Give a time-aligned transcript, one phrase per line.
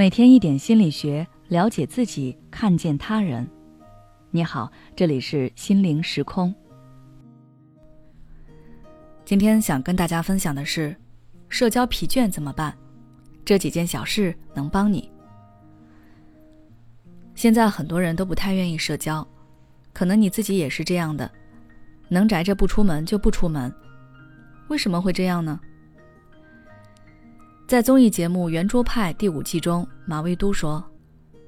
[0.00, 3.46] 每天一点心理学，了解自己，看见他人。
[4.30, 6.54] 你好，这里是心灵时空。
[9.26, 10.96] 今天想跟大家分享的是，
[11.50, 12.74] 社交疲倦怎么办？
[13.44, 15.12] 这几件小事能帮你。
[17.34, 19.28] 现在很多人都不太愿意社交，
[19.92, 21.30] 可能你自己也是这样的，
[22.08, 23.70] 能宅着不出门就不出门。
[24.68, 25.60] 为什么会这样呢？
[27.70, 30.84] 在综艺节目《圆桌派》第五季中，马未都说：“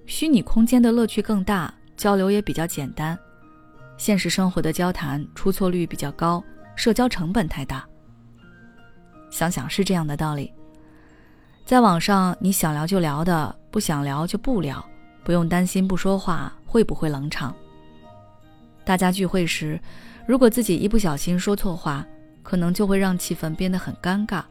[0.06, 3.19] 虚拟空间的乐趣更大，交流也比较简单。
[3.96, 6.41] 现实生活的交谈出错率比较高，
[6.77, 7.84] 社交成本太大。”
[9.32, 10.52] 想想是这样的道理。
[11.66, 14.80] 在网上，你想聊就聊的，不想聊就不聊，
[15.24, 17.52] 不用担心不说话会不会冷场。
[18.84, 19.77] 大家聚会时，
[20.24, 22.07] 如果自己一不小心说错话，
[22.45, 24.45] 可能就会让气氛变得很尴尬。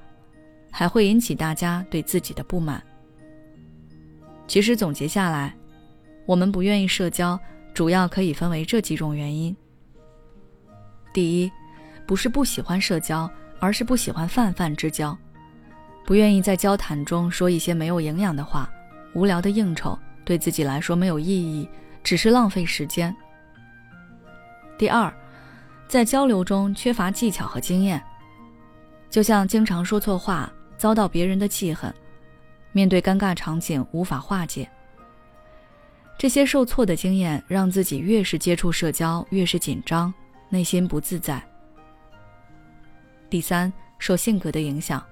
[0.72, 2.82] 还会引起大家对自己的不满。
[4.48, 5.56] 其实总结下来，
[6.26, 7.40] 我们不愿意社交，
[7.74, 9.56] 主要可以分为这几种原因。
[11.14, 11.52] 第一，
[12.08, 15.18] 不是不喜欢社交，而是不喜欢泛泛之交，
[16.06, 18.70] 不愿意在交谈中说一些没有营养的话，
[19.14, 21.70] 无聊的应酬对自己来说没有意义，
[22.04, 23.16] 只是浪费时间。
[24.78, 25.14] 第二，
[25.88, 28.02] 在交流中缺乏技巧和经验，
[29.10, 30.52] 就像经常说错话。
[30.82, 31.94] 遭到别人的记恨，
[32.72, 34.68] 面对尴尬场景无法化解。
[36.18, 40.12] 这些受挫的经验让自己越是接触社交越是紧张，
[40.50, 41.40] 内心不自在。
[43.30, 45.06] 第三，受性格的影响，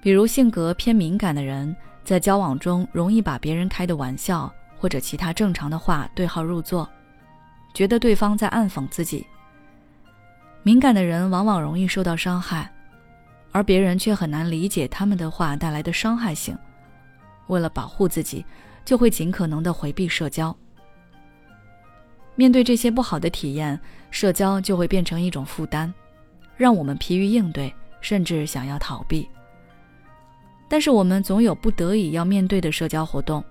[0.00, 1.74] 比如性格偏敏感的人，
[2.04, 6.88] 在交往中容易把别人开的玩笑或者其他正常的话对号入座，
[7.74, 9.26] 觉得对方在暗讽自己。
[10.62, 12.72] 敏感的人往往容易受到伤害。
[13.56, 16.54] 而别人却很难理解他们的话带来的伤害性，
[17.46, 18.44] 为了保护自己，
[18.84, 20.54] 就会尽可能的回避社交。
[22.34, 23.80] 面对这些不好的体验，
[24.10, 25.90] 社交就会变成一种负担，
[26.54, 29.26] 让我们疲于应对，甚至想要逃避。
[30.68, 33.42] 但是我们总有不得已要面对的社交活动。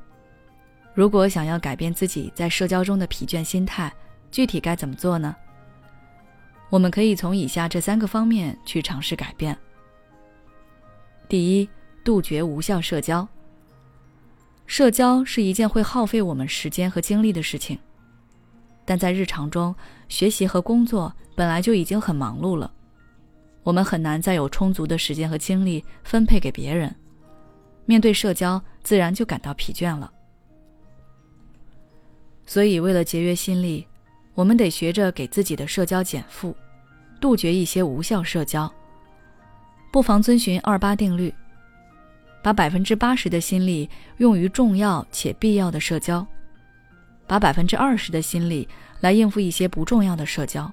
[0.94, 3.92] 如果想要改变自己在社交中的疲倦心态，
[4.30, 5.36] 具体该怎么做呢？
[6.70, 9.58] 我们可以从以下这三个方面去尝试改变。
[11.28, 11.70] 第一，
[12.04, 13.28] 杜绝无效社交。
[14.68, 17.78] 社交是一件会耗费我们时间和精力的事情，
[18.84, 19.76] 但在日常中，
[20.08, 22.72] 学习和工作本来就已经很忙碌了，
[23.64, 26.94] 我们很难再有充足的时间和精力分配给别人，
[27.86, 30.12] 面对社交自然就感到疲倦了。
[32.46, 33.88] 所以，为了节约心力，
[34.36, 36.56] 我们得学着给自己的社交减负，
[37.20, 38.72] 杜绝一些无效社交。
[39.96, 41.34] 不妨遵循二八定律，
[42.44, 46.28] 把百分之八十的心力用于重要且必要的社交，
[47.26, 48.68] 把百分之二十的心力
[49.00, 50.70] 来应付一些不重要的社交。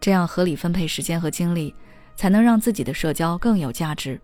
[0.00, 1.72] 这样合理分配时间和精力，
[2.16, 4.20] 才能让自己的社交更有价值。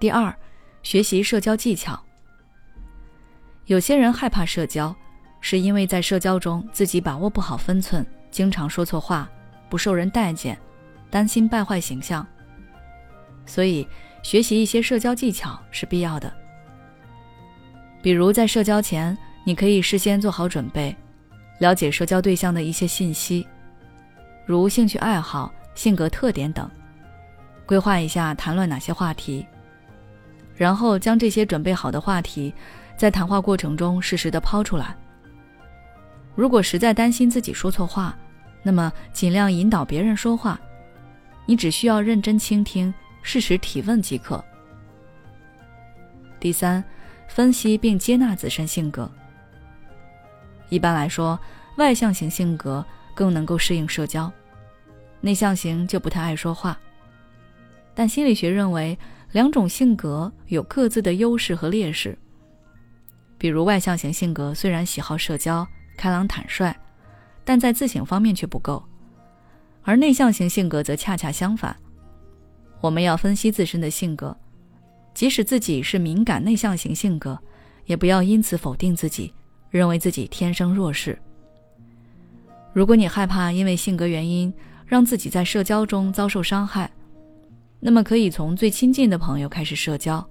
[0.00, 0.34] 第二，
[0.82, 2.02] 学习社交技巧。
[3.66, 4.92] 有些人害怕社交，
[5.40, 9.30] 是因为在社交中自己把握不好分寸，经常说错话，
[9.70, 10.58] 不受人待见。
[11.16, 12.26] 担心败坏形象，
[13.46, 13.88] 所以
[14.22, 16.30] 学习一些社交技巧是必要的。
[18.02, 20.94] 比如在社交前，你可以事先做好准备，
[21.58, 23.48] 了解社交对象的一些信息，
[24.44, 26.70] 如兴趣爱好、性格特点等，
[27.64, 29.46] 规划一下谈论哪些话题，
[30.54, 32.52] 然后将这些准备好的话题
[32.94, 34.94] 在谈话过程中适时的抛出来。
[36.34, 38.14] 如果实在担心自己说错话，
[38.62, 40.60] 那么尽量引导别人说话。
[41.46, 42.92] 你只需要认真倾听，
[43.22, 44.44] 适时提问即可。
[46.38, 46.84] 第三，
[47.28, 49.10] 分析并接纳自身性格。
[50.68, 51.38] 一般来说，
[51.76, 52.84] 外向型性格
[53.14, 54.30] 更能够适应社交，
[55.20, 56.78] 内向型就不太爱说话。
[57.94, 58.98] 但心理学认为，
[59.32, 62.18] 两种性格有各自的优势和劣势。
[63.38, 65.66] 比如，外向型性格虽然喜好社交、
[65.96, 66.74] 开朗坦率，
[67.44, 68.82] 但在自省方面却不够。
[69.86, 71.74] 而内向型性格则恰恰相反，
[72.80, 74.36] 我们要分析自身的性格，
[75.14, 77.38] 即使自己是敏感内向型性格，
[77.84, 79.32] 也不要因此否定自己，
[79.70, 81.16] 认为自己天生弱势。
[82.72, 84.52] 如果你害怕因为性格原因
[84.86, 86.90] 让自己在社交中遭受伤害，
[87.78, 90.28] 那么可以从最亲近的朋友开始社交，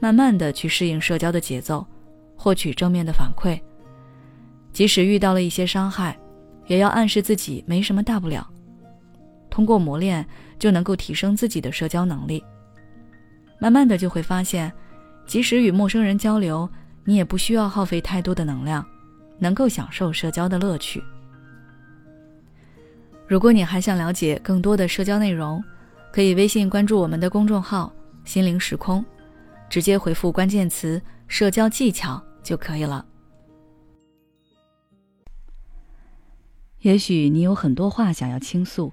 [0.00, 1.86] 慢慢的去适应社交的节奏，
[2.34, 3.56] 获取正面的反馈。
[4.72, 6.18] 即使遇到了一些伤害，
[6.66, 8.44] 也要暗示自己没什么大不了。
[9.56, 10.22] 通过磨练，
[10.58, 12.44] 就能够提升自己的社交能力。
[13.58, 14.70] 慢慢的就会发现，
[15.24, 16.68] 即使与陌生人交流，
[17.04, 18.86] 你也不需要耗费太多的能量，
[19.38, 21.02] 能够享受社交的乐趣。
[23.26, 25.64] 如果你还想了解更多的社交内容，
[26.12, 27.90] 可以微信关注我们的公众号
[28.26, 29.02] “心灵时空”，
[29.70, 33.06] 直接回复关键词“社交技巧”就可以了。
[36.80, 38.92] 也许你有很多话想要倾诉，